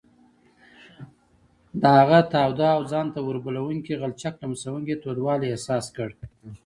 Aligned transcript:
د 1.81 1.83
هغه 1.97 2.19
تاوده 2.33 2.67
او 2.75 2.81
ځان 2.91 3.07
ته 3.13 3.19
اوربلوونکي 3.21 3.93
غلچک 4.01 4.33
لمسوونکی 4.43 4.99
تودوالی 5.03 5.47
احساس 5.51 5.85
کړ. 5.95 6.09